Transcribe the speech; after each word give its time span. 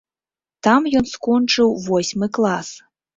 Там 0.67 0.87
ён 0.99 1.05
скончыў 1.11 1.75
восьмы 1.89 2.31
клас. 2.39 2.73